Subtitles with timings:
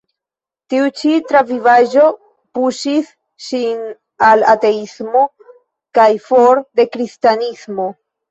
[0.73, 2.05] Tiu ĉi travivaĵo
[2.59, 3.11] puŝis
[3.49, 3.83] ŝin
[4.29, 5.21] al ateismo
[5.99, 7.87] kaj for de Kristanismo.